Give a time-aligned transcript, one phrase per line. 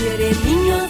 [0.00, 0.89] tú eres niño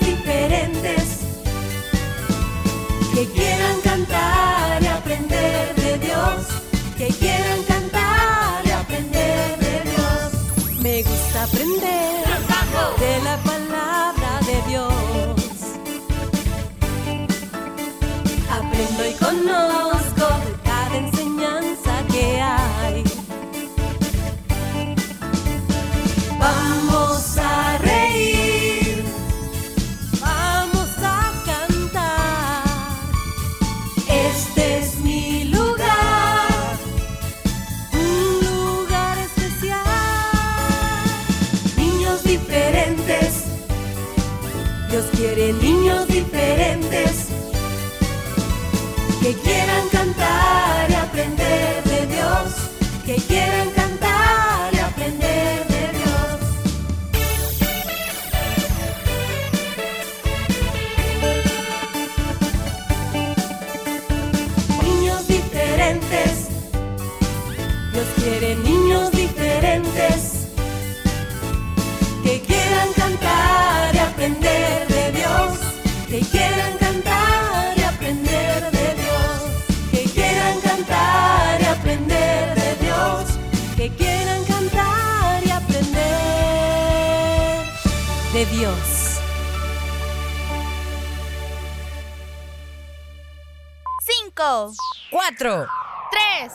[96.40, 96.52] 3,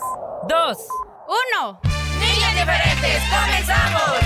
[0.48, 0.78] 2,
[1.28, 1.80] 1.
[2.18, 4.18] Niñas diferentes, comenzamos.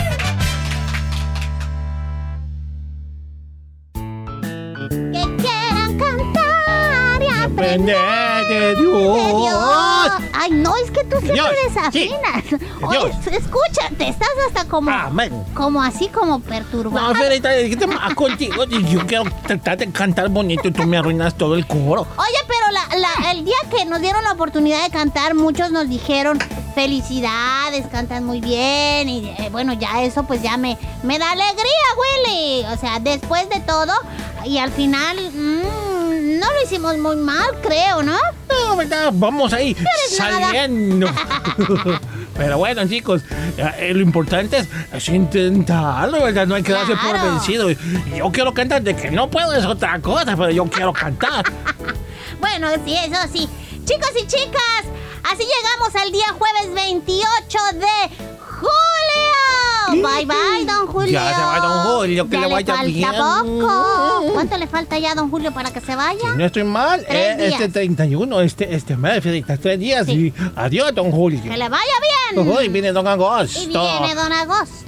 [5.12, 10.29] Que quieran cantar y aprender de Dios.
[10.42, 12.44] Ay, no, es que tú siempre Dios, desafinas.
[12.48, 15.44] sí, Oye, escúchate, estás hasta como, Amén.
[15.54, 17.14] como así, como No, perturbado.
[17.14, 18.64] Ferita, ¿qué te pasa contigo?
[18.64, 22.06] Yo quiero tratar de cantar bonito y tú me arruinas todo el coro.
[22.16, 25.88] Oye, pero la- la- el día que nos dieron la oportunidad de cantar, muchos nos
[25.90, 26.38] dijeron
[26.74, 31.86] felicidades, cantan muy bien y eh, bueno, ya eso pues ya me, me da alegría,
[32.26, 32.64] Willy.
[32.72, 33.92] O sea, después de todo
[34.46, 35.89] y al final mm,
[36.38, 38.16] no lo hicimos muy mal, creo, ¿no?
[38.48, 39.10] No, ¿verdad?
[39.12, 39.76] Vamos ahí,
[40.08, 41.08] saliendo.
[42.36, 43.22] Pero bueno, chicos,
[43.56, 46.46] eh, lo importante es, intentarlo, ¿verdad?
[46.46, 47.70] No hay que darse por vencido.
[47.70, 51.44] Yo quiero cantar, de que no puedo es otra cosa, pero yo quiero cantar.
[52.40, 53.46] Bueno, sí, eso sí.
[53.84, 54.84] Chicos y chicas,
[55.30, 58.29] así llegamos al día jueves 28 de.
[59.92, 61.12] Bye bye, don Julio.
[61.12, 63.08] Ya se va don Julio, que Ya le vaya falta bien.
[63.12, 64.32] poco.
[64.32, 66.34] ¿Cuánto le falta ya a don Julio para que se vaya?
[66.36, 67.72] No estoy mal, Tres eh, este días.
[67.72, 69.22] 31, este, este mes,
[69.60, 70.12] tres días Sí.
[70.12, 71.40] y adiós, don Julio.
[71.42, 72.19] Que le vaya bien.
[72.36, 73.60] Hoy viene don Agosto.
[73.60, 74.80] Y viene don Agosto.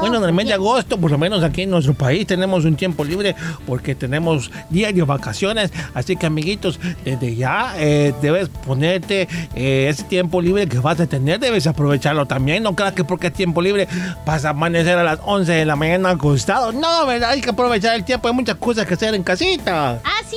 [0.00, 2.76] Bueno, en el mes de agosto, por lo menos aquí en nuestro país, tenemos un
[2.76, 3.34] tiempo libre
[3.66, 5.72] porque tenemos de vacaciones.
[5.94, 11.06] Así que, amiguitos, desde ya eh, debes ponerte eh, ese tiempo libre que vas a
[11.06, 12.62] tener, debes aprovecharlo también.
[12.62, 13.88] No creas que porque es tiempo libre
[14.24, 16.72] vas a amanecer a las 11 de la mañana acostado.
[16.72, 17.30] No, ¿verdad?
[17.30, 18.28] Hay que aprovechar el tiempo.
[18.28, 20.00] Hay muchas cosas que hacer en casita.
[20.20, 20.36] Así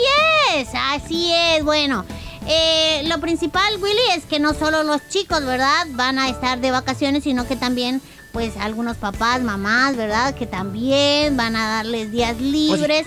[0.56, 1.64] es, así es.
[1.64, 2.06] Bueno,
[2.48, 5.88] eh, lo principal, Willy, es que no solo los chicos, ¿verdad?
[5.92, 8.02] Van a estar de vacaciones, sino que también,
[8.32, 10.34] pues, algunos papás, mamás, ¿verdad?
[10.34, 13.06] Que también van a darles días libres.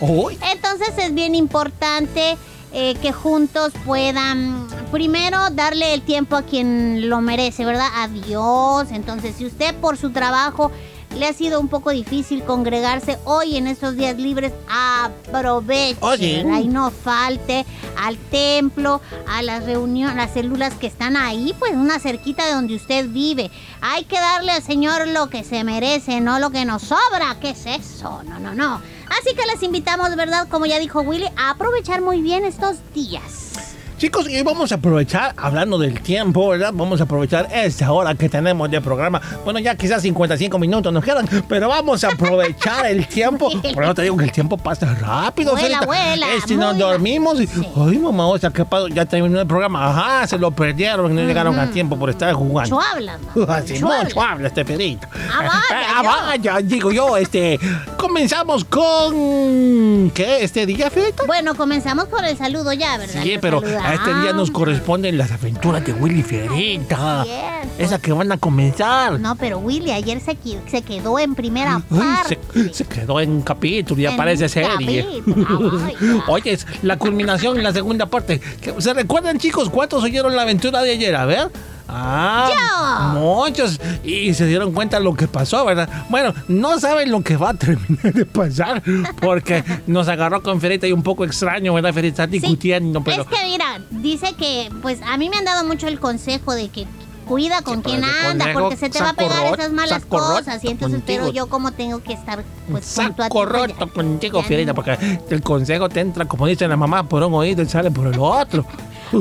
[0.53, 2.37] Entonces es bien importante
[2.73, 7.89] eh, que juntos puedan, primero, darle el tiempo a quien lo merece, ¿verdad?
[7.97, 8.89] A Dios.
[8.93, 10.73] Entonces, si usted por su trabajo
[11.17, 16.45] le ha sido un poco difícil congregarse hoy en estos días libres, aproveche, Oye.
[16.63, 17.65] Y no falte
[17.97, 22.77] al templo, a las reuniones, las células que están ahí, pues una cerquita de donde
[22.77, 23.51] usted vive.
[23.81, 27.37] Hay que darle al Señor lo que se merece, no lo que nos sobra.
[27.41, 28.23] ¿Qué es eso?
[28.25, 28.81] No, no, no.
[29.21, 30.49] Así que les invitamos, ¿verdad?
[30.49, 33.72] Como ya dijo Willy, a aprovechar muy bien estos días.
[34.03, 36.73] Chicos, y vamos a aprovechar, hablando del tiempo, ¿verdad?
[36.75, 39.21] Vamos a aprovechar esta hora que tenemos de programa.
[39.45, 43.49] Bueno, ya quizás 55 minutos nos quedan, pero vamos a aprovechar el tiempo.
[43.75, 45.53] Por eso te digo que el tiempo pasa rápido.
[45.53, 45.87] Vuela, Ferita.
[45.87, 47.65] vuela, Eh, si nos dormimos y, Sí.
[47.77, 48.89] ay, mamá, o sea, ¿qué pasó?
[48.89, 49.89] Ya terminó el programa.
[49.91, 52.75] Ajá, se lo perdieron, no llegaron a tiempo por estar jugando.
[52.75, 53.21] Mucho hablan.
[53.37, 53.45] ¿no?
[53.55, 55.07] Así, Mucho habla este perito.
[55.33, 57.57] Ah, vaya, Ah, vaya, digo yo, este.
[58.03, 60.11] Comenzamos con.
[60.13, 60.43] ¿Qué?
[60.43, 61.23] ¿Este día, Ferita?
[61.25, 63.23] Bueno, comenzamos con el saludo ya, ¿verdad?
[63.23, 67.23] Sí, Nos pero a este día nos corresponden las aventuras de Willy Fierita.
[67.23, 67.69] Cierto.
[67.79, 69.21] Esas que van a comenzar.
[69.21, 70.35] No, pero Willy ayer se,
[70.83, 72.41] quedó en primera Uy, parte.
[72.55, 75.07] se, se quedó en capítulo y En aparece un serie.
[75.23, 75.79] capítulo.
[76.01, 76.25] Ya.
[76.27, 78.41] Oye, es la culminación en la segunda parte.
[78.61, 81.15] ¿Que- ¿Se recuerdan, chicos, cuántos oyeron la aventura de ayer?
[81.15, 81.51] A ver.
[81.95, 83.21] Ah, Yo.
[83.21, 83.79] muchos.
[84.03, 85.89] Y se dieron cuenta lo que pasó, ¿verdad?
[86.09, 88.83] Bueno, no saben lo que va a terminar de pasar
[89.21, 91.93] porque nos agarró con Ferita y un poco extraño, ¿verdad?
[91.93, 93.23] Ferita está Sí, discutiendo, pero...
[93.23, 96.69] Es que mira, dice que, pues a mí me han dado mucho el consejo de
[96.71, 96.87] que
[97.27, 100.63] cuida con Sí, quién pero anda, porque se te va a pegar esas malas cosas.
[100.65, 101.33] Y entonces, pero contigo.
[101.45, 103.33] yo como tengo que estar pues junto a ti.
[103.33, 104.75] Pues, roto contigo, no.
[104.75, 108.07] porque el consejo te entra, como dice la mamá, por un oído y sale por
[108.07, 108.67] el otro.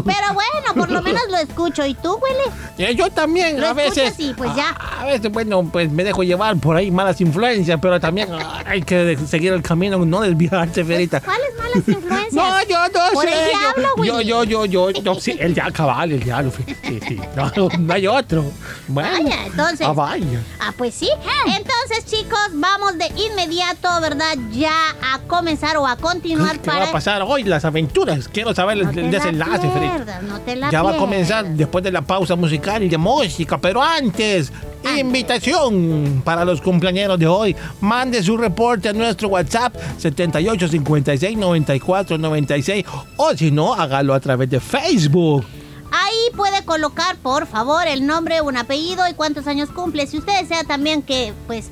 [0.05, 1.85] Pero bueno, por lo menos lo escucho.
[1.85, 2.89] ¿Y tú, Willy?
[2.89, 4.15] Eh, Yo también, Lo a veces.
[4.17, 4.69] y, pues, ya.
[4.79, 8.63] A, a veces, bueno, pues me dejo llevar por ahí malas influencias, pero también ah,
[8.65, 11.19] hay que seguir el camino, no desviarse, Fierita.
[11.21, 12.33] ¿Cuáles malas influencias?
[12.33, 13.33] No, yo no Por sé.
[13.33, 14.25] el yo- diablo, yo, Willy.
[14.27, 16.51] yo, yo, yo, yo, sí, el ya cabal, el diablo.
[16.55, 17.19] sí, sí, sí.
[17.35, 18.45] No, no hay otro.
[18.87, 19.09] Bueno.
[19.23, 19.87] Vaya, entonces.
[19.87, 20.41] Ah, vaya.
[20.59, 21.09] Ah, pues sí.
[21.45, 24.35] Entonces, chicos, vamos de inmediato, ¿verdad?
[24.51, 24.71] Ya
[25.13, 26.89] a comenzar o a continuar ¿Qué va para.
[26.89, 27.43] a pasar hoy?
[27.43, 28.27] Las aventuras.
[28.27, 29.67] Quiero saber el, No el la desenlace.
[29.81, 32.97] Pierdas, no te la Ya va a comenzar después de la pausa musical y de
[32.97, 34.51] música, pero antes,
[34.99, 37.55] invitación para los cumpleaños de hoy.
[37.81, 42.85] Mande su reporte a nuestro WhatsApp 78 56 94 96
[43.17, 45.45] o si no, hágalo a través de Facebook.
[45.91, 50.07] Ahí puede colocar, por favor, el nombre, un apellido y cuántos años cumple.
[50.07, 51.69] Si usted desea también que, pues,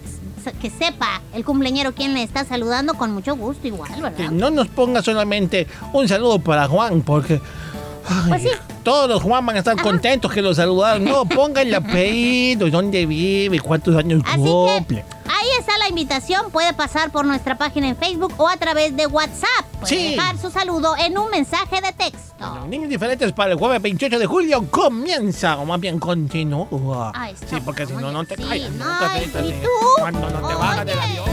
[0.61, 4.31] que sepa el cumpleañero quién le está saludando, con mucho gusto igual, Que ¿verdad?
[4.31, 7.39] no nos ponga solamente un saludo para Juan, porque
[8.09, 8.49] ay, Pues sí.
[8.83, 11.03] todos los Juan van a estar contentos que lo saludaron.
[11.05, 15.03] No, ponga el apellido, dónde vive, cuántos años Así cumple.
[15.07, 16.51] que ahí está la invitación.
[16.51, 19.65] Puede pasar por nuestra página en Facebook o a través de WhatsApp.
[19.79, 20.15] Puede Sí.
[20.15, 22.25] dejar su saludo en un mensaje de texto.
[22.39, 27.11] Los niños diferentes para el jueves 28 de julio comienza, o más bien continúa.
[27.31, 27.47] Está.
[27.47, 28.71] Sí, porque si no, no te Sí, callas.
[28.71, 28.85] no,
[29.45, 29.67] ¿y tú?
[29.99, 31.25] Cuando no te bajas del avión.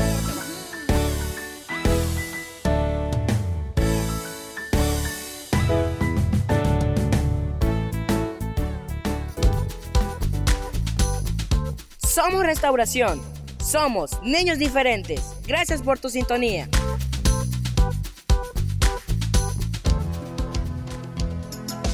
[12.16, 13.20] Somos Restauración.
[13.62, 15.20] Somos niños diferentes.
[15.46, 16.66] Gracias por tu sintonía.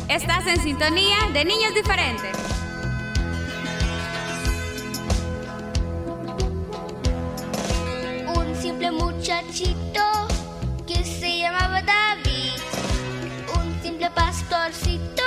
[0.09, 2.37] Estás en sintonía de niños diferentes.
[8.37, 10.29] Un simple muchachito
[10.87, 12.61] que se llamaba David.
[13.57, 15.22] Un simple pastorcito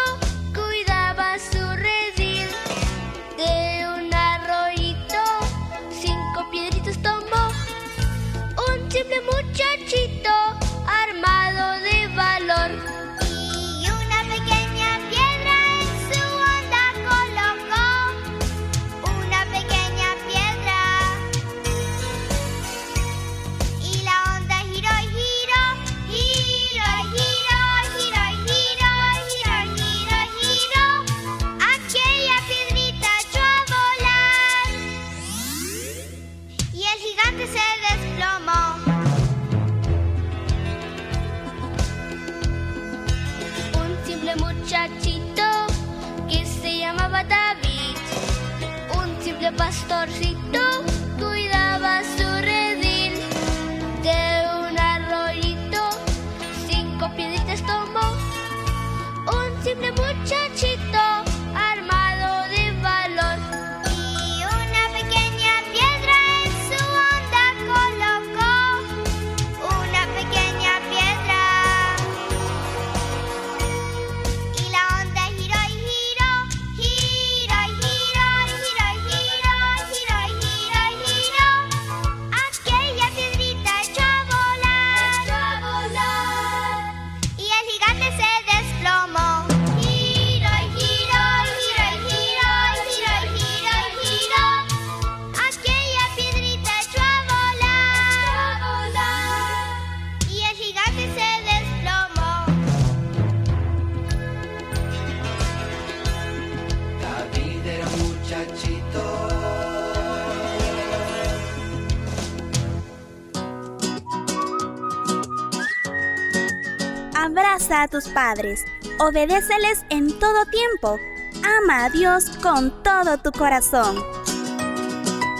[117.25, 118.63] Abraza a tus padres,
[118.99, 120.99] obedéceles en todo tiempo,
[121.43, 123.95] ama a Dios con todo tu corazón.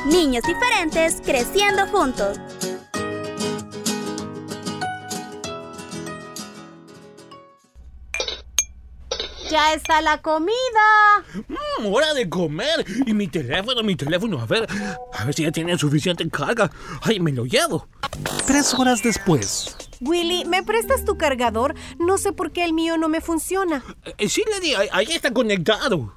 [0.07, 2.39] Niños diferentes creciendo juntos.
[9.51, 10.55] Ya está la comida.
[11.47, 12.83] Mm, hora de comer.
[13.05, 14.41] Y mi teléfono, mi teléfono.
[14.41, 14.67] A ver,
[15.13, 16.71] a ver si ya tiene suficiente carga.
[17.03, 17.87] Ay, me lo llevo.
[18.47, 19.84] Tres horas después.
[20.05, 21.75] Willy, ¿me prestas tu cargador?
[21.99, 23.83] No sé por qué el mío no me funciona.
[24.17, 26.13] Eh, sí, le di, ahí, está conectado.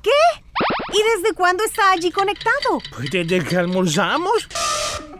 [0.92, 2.80] ¿Y desde cuándo está allí conectado?
[2.94, 4.48] Pues desde que almorzamos.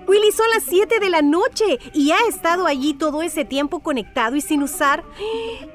[0.09, 4.37] Willy, son las 7 de la noche y ha estado allí todo ese tiempo conectado
[4.37, 5.05] y sin usar.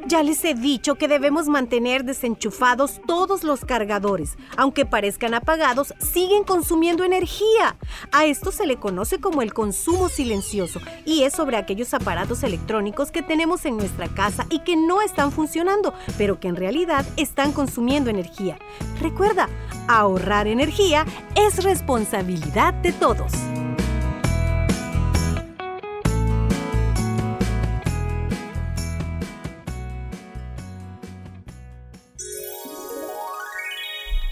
[0.08, 4.36] Ya les he dicho que debemos mantener desenchufados todos los cargadores.
[4.58, 7.78] Aunque parezcan apagados, siguen consumiendo energía.
[8.12, 13.12] A esto se le conoce como el consumo silencioso y es sobre aquellos aparatos electrónicos
[13.12, 17.52] que tenemos en nuestra casa y que no están funcionando, pero que en realidad están
[17.52, 18.58] consumiendo energía.
[19.00, 19.48] Recuerda,
[19.88, 23.32] ahorrar energía es responsabilidad de todos.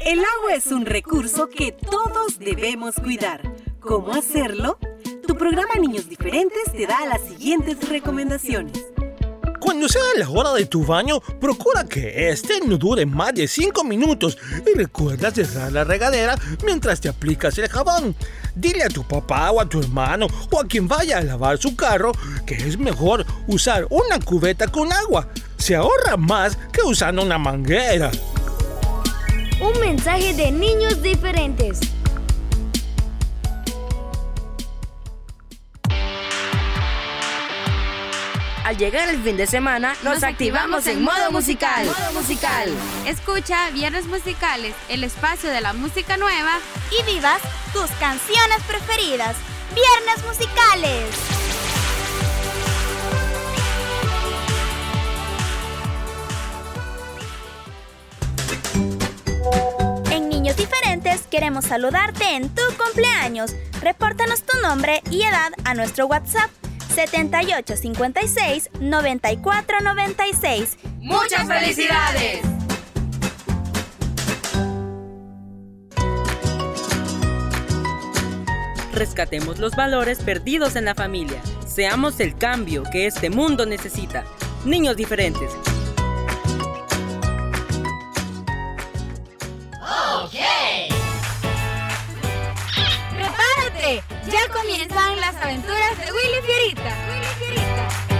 [0.03, 3.41] El agua es un recurso que todos debemos cuidar.
[3.79, 4.79] ¿Cómo hacerlo?
[5.27, 8.83] Tu programa Niños Diferentes te da las siguientes recomendaciones.
[9.59, 13.83] Cuando sea la hora de tu baño, procura que este no dure más de 5
[13.83, 18.15] minutos y recuerda cerrar la regadera mientras te aplicas el jabón.
[18.55, 21.75] Dile a tu papá o a tu hermano o a quien vaya a lavar su
[21.75, 22.11] carro
[22.47, 25.27] que es mejor usar una cubeta con agua.
[25.57, 28.09] Se ahorra más que usando una manguera.
[29.61, 31.79] Un mensaje de niños diferentes.
[38.63, 41.85] Al llegar el fin de semana, nos, activamos en modo musical.
[41.85, 42.71] Modo musical.
[43.05, 46.57] Escucha Viernes Musicales, el espacio de la música nueva.
[46.99, 47.39] Y vivas
[47.71, 49.35] tus canciones preferidas.
[49.75, 51.40] Viernes Musicales.
[60.57, 63.55] Diferentes queremos saludarte en tu cumpleaños.
[63.81, 66.51] Repórtanos tu nombre y edad a nuestro WhatsApp
[66.93, 70.77] 7856 9496.
[70.99, 72.41] ¡Muchas felicidades!
[78.93, 81.41] Rescatemos los valores perdidos en la familia.
[81.65, 84.25] Seamos el cambio que este mundo necesita.
[84.65, 85.49] Niños diferentes.
[94.31, 96.95] Ya comienzan las aventuras de Willy Fierita.
[97.09, 98.10] Willy Fierita.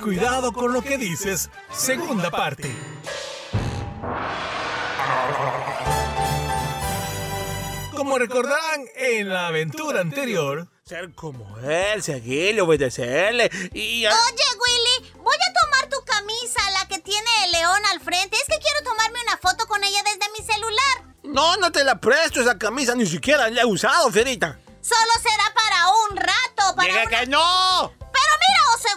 [0.00, 2.74] Cuidado con lo que dices, segunda parte.
[7.96, 14.04] Como recordarán en la aventura anterior, Ser como él, seguirle, obedecerle y...
[14.06, 14.12] Oye,
[14.58, 18.36] Willy, voy a tomar tu camisa, la que tiene el león al frente.
[18.36, 21.14] Es que quiero tomarme una foto con ella desde mi celular.
[21.22, 24.58] No, no te la presto esa camisa, ni siquiera la he usado, Fierita.
[24.80, 27.92] Solo será para un rato, para Dije una- que no.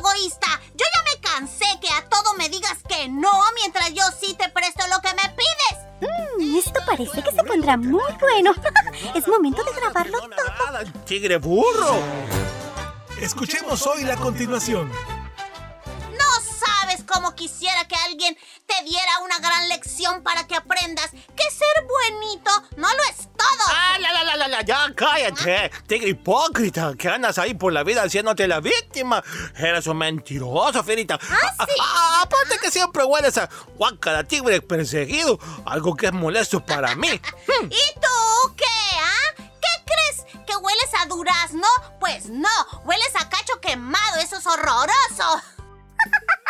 [0.03, 4.33] Egoísta, yo ya me cansé que a todo me digas que no mientras yo sí
[4.33, 6.37] te presto lo que me pides.
[6.37, 8.51] Mm, esto parece que se pondrá muy bueno.
[9.15, 12.01] es momento de grabarlo nada, tigre burro.
[13.21, 14.91] escuchemos hoy la continuación.
[17.13, 22.51] Cómo quisiera que alguien te diera una gran lección para que aprendas que ser buenito
[22.77, 23.67] no lo es todo.
[23.67, 27.83] Ah, la, la, la, la, la, ya cállate, tigre hipócrita, que andas ahí por la
[27.83, 29.23] vida haciéndote la víctima.
[29.55, 31.19] Eres un mentiroso, Fierita.
[31.21, 31.75] ¿Ah, sí?
[31.79, 37.09] Ah, aparte que siempre hueles a guácala, tigre perseguido, algo que es molesto para mí.
[37.69, 38.65] ¿Y tú qué,
[38.99, 39.43] ah?
[39.61, 40.45] ¿Qué crees?
[40.47, 41.67] ¿Que hueles a durazno?
[41.99, 42.49] Pues no,
[42.85, 45.41] hueles a cacho quemado, eso es horroroso.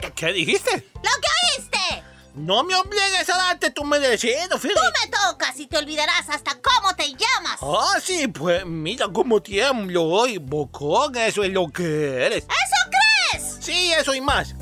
[0.00, 0.90] ¿Qué, qué dijiste?
[0.94, 2.04] ¿Lo que oíste?
[2.34, 4.80] No me obligues a darte tu merecido, Tú Fierita.
[5.04, 7.60] me tocas y te olvidarás hasta cómo te llamas.
[7.62, 12.44] Ah, sí, pues mira cómo tiemblo hoy, bocón, eso es lo que eres.
[12.44, 12.90] ¿Eso
[13.30, 13.56] crees?
[13.60, 14.54] Sí, eso y más.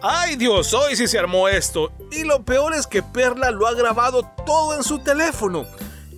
[0.00, 1.92] Ay Dios, hoy sí se armó esto.
[2.10, 5.66] Y lo peor es que Perla lo ha grabado todo en su teléfono.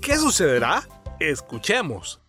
[0.01, 0.87] ¿Qué sucederá?
[1.19, 2.21] Escuchemos.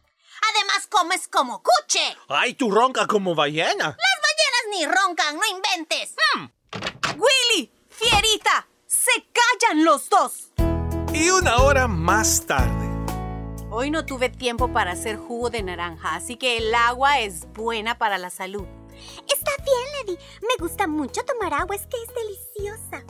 [0.51, 2.01] Además comes como cuche.
[2.27, 3.67] Ay, tú ronca como ballena.
[3.73, 3.97] Ballenas
[4.77, 6.15] ni roncan, no inventes.
[7.17, 10.51] Willy, Fierita, se callan los dos.
[11.13, 12.85] Y una hora más tarde.
[13.71, 17.97] Hoy no tuve tiempo para hacer jugo de naranja, así que el agua es buena
[17.97, 18.65] para la salud.
[19.27, 20.17] Está bien, Lady.
[20.41, 23.03] Me gusta mucho tomar agua, es que es deliciosa.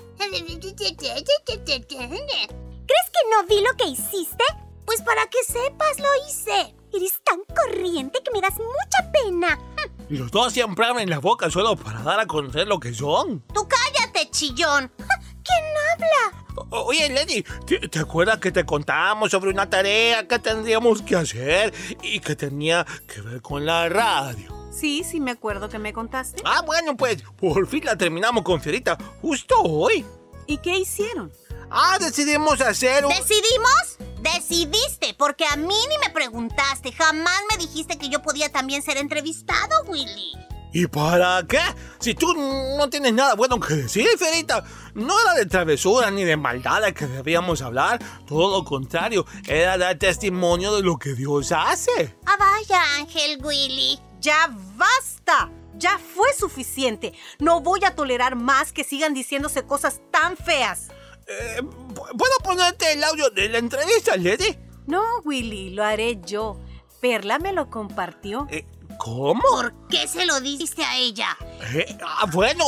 [2.87, 4.43] ¿Crees que no vi lo que hiciste?
[4.85, 6.75] Pues para que sepas, lo hice.
[6.93, 9.59] Eres tan corriente que me das mucha pena.
[10.09, 13.41] Y los dos siempre abren la boca solo para dar a conocer lo que son.
[13.53, 14.91] Tú cállate, chillón.
[14.97, 16.43] ¿Quién habla?
[16.71, 21.15] O- Oye, Lady, ¿te, te acuerdas que te contábamos sobre una tarea que tendríamos que
[21.15, 24.53] hacer y que tenía que ver con la radio?
[24.71, 26.41] Sí, sí me acuerdo que me contaste.
[26.45, 30.05] Ah, bueno, pues por fin la terminamos con Fierita justo hoy.
[30.47, 31.31] ¿Y qué hicieron?
[31.69, 33.11] Ah, decidimos hacer un...
[33.11, 33.97] ¿Decidimos?
[34.21, 36.91] Decidiste, porque a mí ni me preguntaste.
[36.91, 40.33] Jamás me dijiste que yo podía también ser entrevistado, Willy.
[40.73, 41.61] ¿Y para qué?
[41.99, 44.65] Si tú no tienes nada bueno que decir, Fierita.
[44.93, 48.03] No era de travesura ni de maldad de que debíamos hablar.
[48.27, 52.15] Todo lo contrario, era dar testimonio de lo que Dios hace.
[52.25, 53.99] Ah, vaya, Ángel Willy.
[54.19, 55.49] ¡Ya basta!
[55.77, 57.13] Ya fue suficiente.
[57.39, 60.89] No voy a tolerar más que sigan diciéndose cosas tan feas.
[61.27, 64.57] Eh, ¿Puedo ponerte el audio de la entrevista, Lady?
[64.85, 66.59] No, Willy, lo haré yo.
[67.01, 68.47] Perla me lo compartió.
[68.51, 68.65] Eh,
[68.99, 69.41] ¿Cómo?
[69.41, 71.35] ¿Por qué se lo diste a ella?
[71.73, 72.63] Eh, ah, bueno.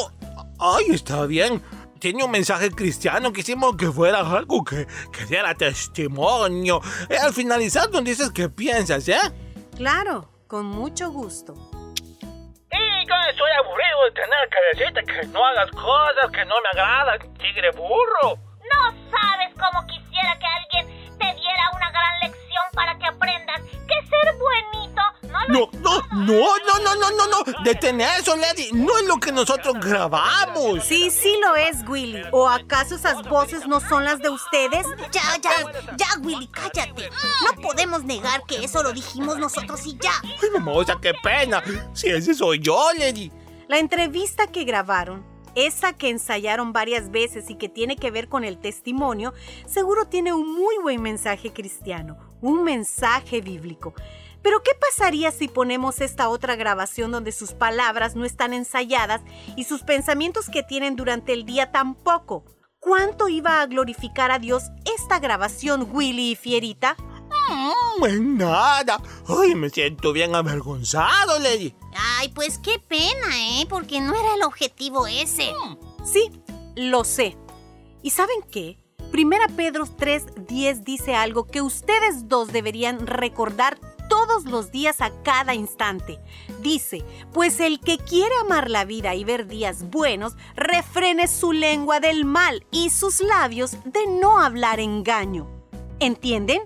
[0.60, 1.62] Ay, está bien.
[2.00, 3.32] Tiene un mensaje cristiano.
[3.32, 6.82] Quisimos que fuera algo que, que diera testimonio.
[7.10, 9.20] Eh, al finalizar nos dices qué piensas, ¿eh?
[9.76, 11.54] Claro, con mucho gusto.
[11.54, 16.70] Y yo estoy aburrido de tener que decirte que no hagas cosas que no me
[16.82, 18.47] agradan, tigre burro.
[18.74, 24.08] No sabes cómo quisiera que alguien te diera una gran lección para que aprendas que
[24.08, 27.64] ser buenito no lo No, no, no, no, no, no, no, no.
[27.64, 28.72] Detén eso, Lady.
[28.74, 30.84] No es lo que nosotros grabamos.
[30.84, 32.24] Sí, sí lo es, Willy.
[32.32, 34.86] ¿O acaso esas voces no son las de ustedes?
[35.12, 35.52] Ya, ya,
[35.96, 37.10] ya, Willy, cállate.
[37.44, 40.14] No podemos negar que eso lo dijimos nosotros y ya.
[40.24, 41.64] Ay, mamosa, qué pena.
[41.94, 43.32] Si ese soy yo, Lady.
[43.68, 45.26] La entrevista que grabaron,
[45.58, 49.34] esa que ensayaron varias veces y que tiene que ver con el testimonio,
[49.66, 53.96] seguro tiene un muy buen mensaje cristiano, un mensaje bíblico.
[54.44, 59.22] Pero ¿qué pasaría si ponemos esta otra grabación donde sus palabras no están ensayadas
[59.56, 62.46] y sus pensamientos que tienen durante el día tampoco?
[62.80, 66.96] ¿Cuánto iba a glorificar a Dios esta grabación, Willy y Fierita?
[67.50, 69.02] Mm, en nada.
[69.28, 71.74] Ay, me siento bien avergonzado, Lady.
[71.96, 73.66] Ay, pues qué pena, ¿eh?
[73.70, 75.54] Porque no era el objetivo ese.
[76.06, 76.32] Sí,
[76.76, 77.38] lo sé.
[78.02, 78.78] ¿Y saben qué?
[79.12, 83.80] Primera Pedro 3:10 dice algo que ustedes dos deberían recordar
[84.10, 86.20] todos los días a cada instante.
[86.62, 92.00] Dice, pues el que quiere amar la vida y ver días buenos, refrene su lengua
[92.00, 95.48] del mal y sus labios de no hablar engaño.
[96.00, 96.62] ¿Entienden?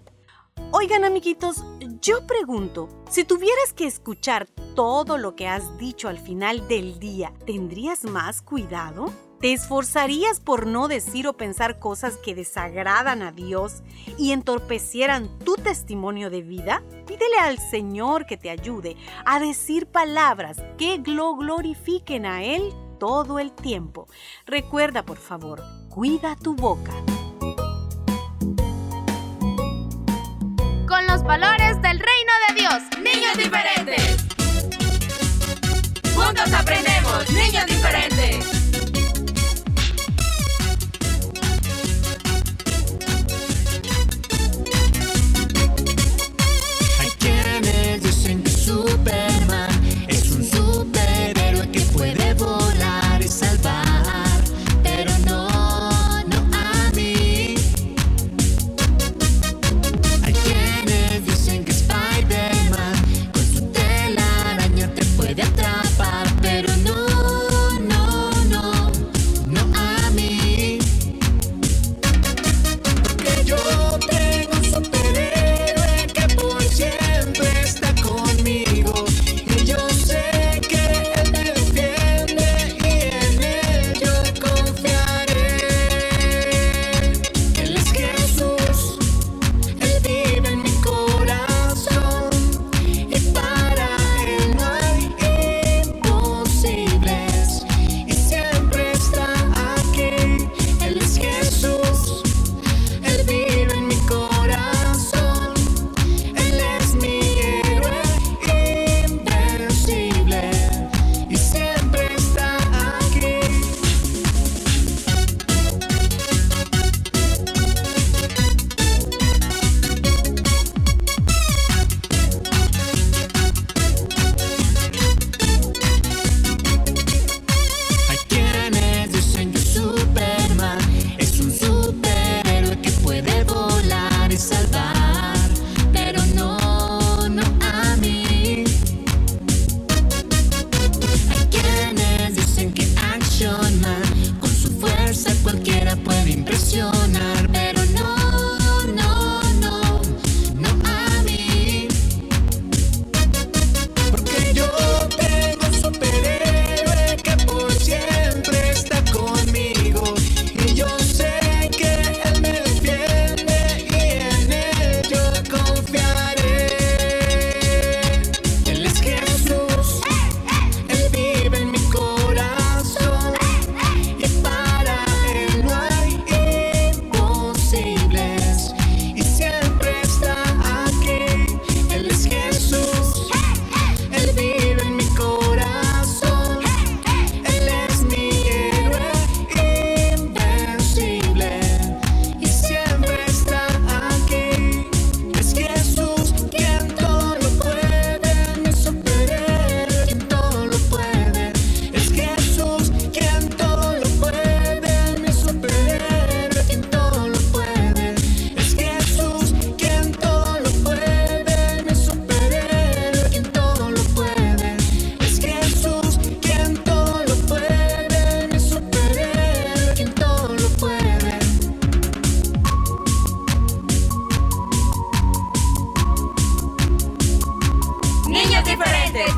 [0.72, 1.64] Oigan, amiguitos,
[2.02, 7.34] yo pregunto, si tuvieras que escuchar todo lo que has dicho al final del día,
[7.46, 9.12] ¿tendrías más cuidado?
[9.42, 13.82] ¿Te esforzarías por no decir o pensar cosas que desagradan a Dios
[14.18, 16.84] y entorpecieran tu testimonio de vida?
[17.08, 23.40] Pídele al Señor que te ayude a decir palabras que lo glorifiquen a Él todo
[23.40, 24.08] el tiempo.
[24.46, 26.94] Recuerda, por favor, cuida tu boca.
[30.92, 32.84] Con los valores del reino de Dios.
[33.02, 34.26] Niños diferentes.
[36.14, 37.30] Juntos aprendemos.
[37.30, 37.81] Niños diferentes.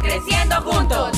[0.02, 1.12] Creciendo juntos.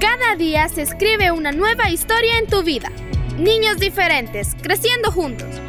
[0.00, 2.90] Cada día se escribe una nueva historia en tu vida.
[3.38, 5.61] Niños diferentes, creciendo juntos.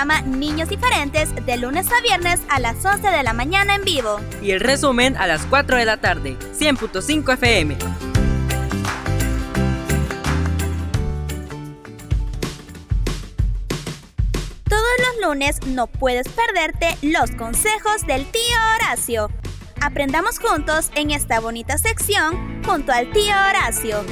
[0.00, 4.18] Programa Niños Diferentes de lunes a viernes a las 11 de la mañana en vivo.
[4.40, 7.76] Y el resumen a las 4 de la tarde, 100.5 FM.
[14.70, 19.28] Todos los lunes no puedes perderte los consejos del tío Horacio.
[19.82, 24.02] Aprendamos juntos en esta bonita sección junto al tío Horacio.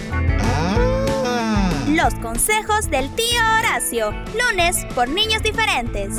[2.01, 6.15] Los consejos del tío Horacio, lunes por niños diferentes.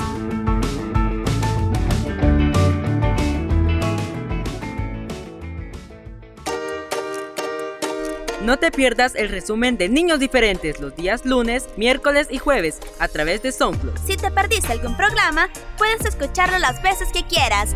[8.41, 13.07] No te pierdas el resumen de Niños Diferentes los días lunes, miércoles y jueves a
[13.07, 13.99] través de SoundCloud.
[14.05, 17.73] Si te perdiste algún programa, puedes escucharlo las veces que quieras.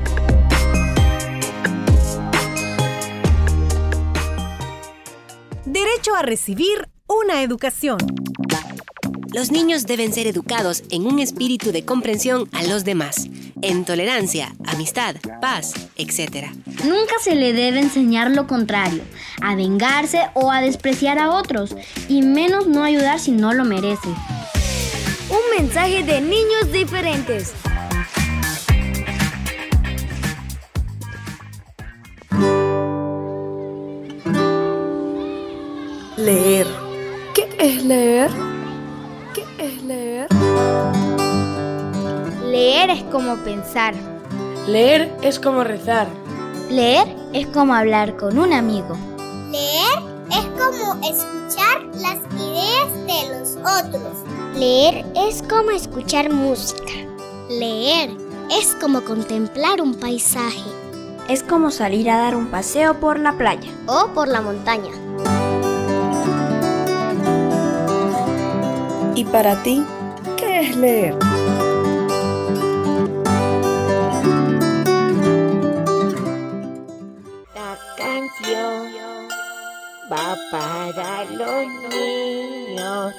[5.64, 7.98] Derecho a recibir una educación.
[9.34, 13.28] Los niños deben ser educados en un espíritu de comprensión a los demás,
[13.62, 16.48] en tolerancia, amistad, paz, etc.
[16.86, 19.02] Nunca se le debe enseñar lo contrario,
[19.42, 21.76] a vengarse o a despreciar a otros,
[22.08, 24.10] y menos no ayudar si no lo merece.
[25.30, 27.54] Un mensaje de niños diferentes.
[36.18, 36.83] Leer.
[37.64, 38.30] ¿Qué es leer?
[39.34, 40.28] ¿Qué es leer?
[42.44, 43.94] Leer es como pensar.
[44.68, 46.10] Leer es como rezar.
[46.70, 48.98] Leer es como hablar con un amigo.
[49.50, 49.98] Leer
[50.30, 54.58] es como escuchar las ideas de los otros.
[54.58, 56.92] Leer es como escuchar música.
[57.50, 58.10] Leer
[58.52, 60.70] es como contemplar un paisaje.
[61.30, 63.72] Es como salir a dar un paseo por la playa.
[63.88, 64.92] O por la montaña.
[69.24, 69.82] ¿Y para ti,
[70.36, 71.16] qué es leer?
[77.56, 78.92] La canción
[80.12, 83.14] va para los niños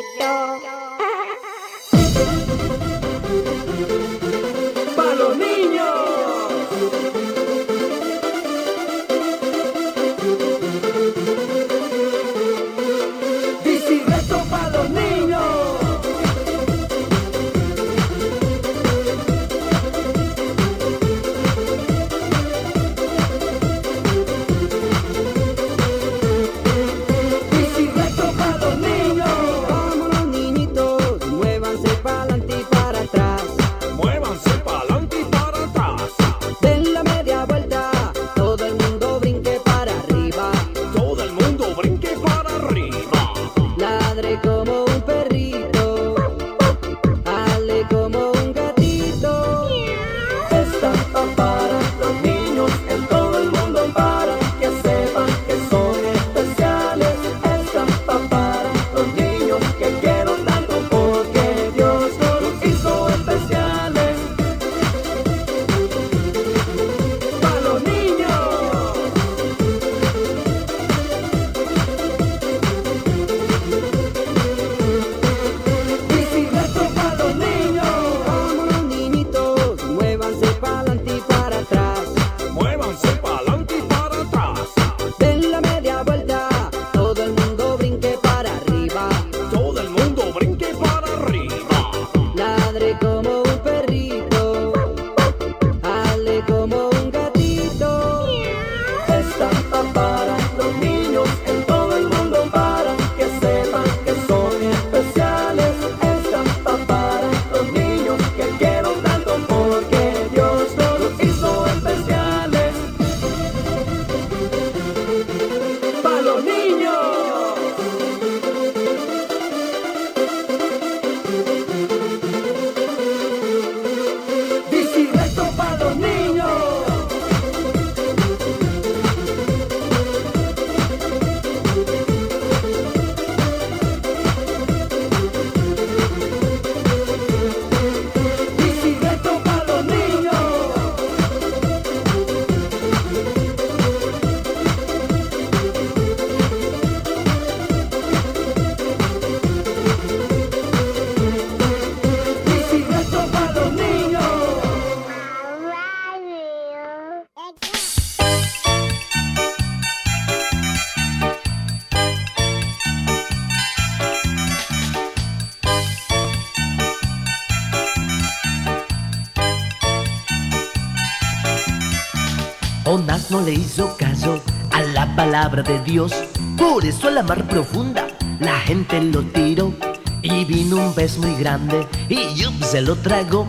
[173.30, 176.14] no le hizo caso a la palabra de Dios.
[176.58, 178.08] Por eso a la mar profunda
[178.40, 179.74] la gente lo tiró.
[180.22, 183.48] Y vino un pez muy grande y yup, se lo tragó.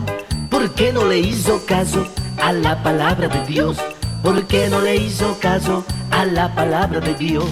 [0.49, 2.05] ¿Por qué no le hizo caso
[2.41, 3.77] a la palabra de Dios?
[4.23, 7.45] ¿Por qué no le hizo caso a la palabra de Dios?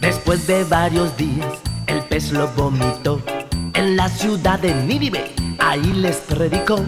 [0.00, 1.52] Después de varios días,
[1.86, 3.20] el pez lo vomitó
[3.74, 5.34] en la ciudad de Nínive.
[5.58, 6.78] Ahí les predicó,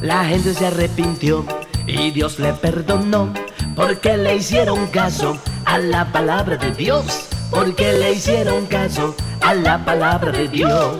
[0.00, 1.44] la gente se arrepintió
[1.86, 3.32] y Dios le perdonó
[3.74, 7.28] porque le hicieron caso a la palabra de Dios.
[7.50, 10.98] Porque le hicieron caso a la palabra de Dios.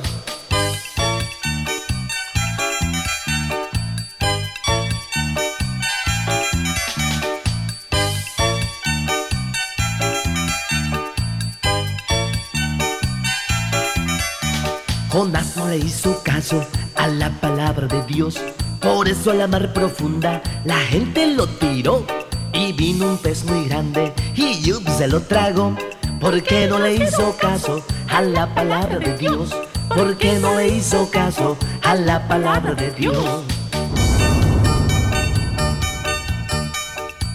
[15.10, 18.40] Jonás no le hizo caso a la palabra de Dios.
[18.80, 22.06] Por eso a la mar profunda la gente lo tiró.
[22.52, 25.76] Y vino un pez muy grande y yup, se lo tragó.
[26.20, 29.54] Porque no le hizo caso a la palabra de Dios.
[29.94, 33.44] Porque no le hizo caso a la palabra de Dios.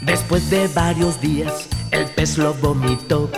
[0.02, 3.30] Después de varios días, el pez lo vomitó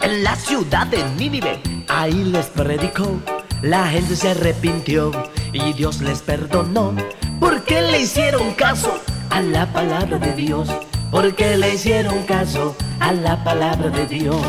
[0.00, 1.60] en la ciudad de Nínive.
[1.88, 3.20] Ahí les predicó,
[3.62, 5.10] la gente se arrepintió
[5.52, 6.94] y Dios les perdonó.
[7.44, 10.66] Porque le hicieron caso a la palabra de Dios.
[11.10, 14.40] Porque le hicieron caso a la palabra de Dios.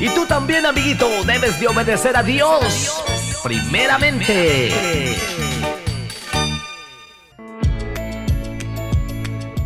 [0.00, 3.02] Y tú también, amiguito, debes de obedecer a Dios.
[3.42, 4.72] Primeramente.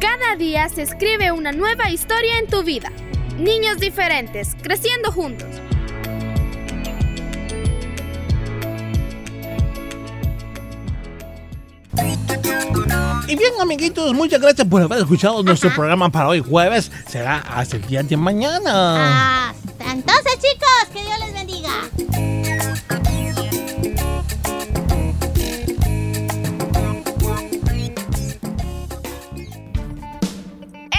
[0.01, 2.91] Cada día se escribe una nueva historia en tu vida.
[3.39, 5.64] Niños diferentes, creciendo juntos.
[13.27, 16.91] Y bien, amiguitos, muchas gracias por haber escuchado nuestro programa para hoy jueves.
[17.09, 19.49] Será hasta el día de mañana.
[19.49, 21.71] Hasta entonces, chicos, que Dios les bendiga.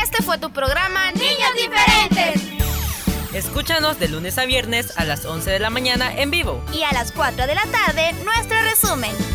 [0.03, 2.41] Este fue tu programa Niños Diferentes.
[3.33, 6.63] Escúchanos de lunes a viernes a las 11 de la mañana en vivo.
[6.73, 9.35] Y a las 4 de la tarde, nuestro resumen.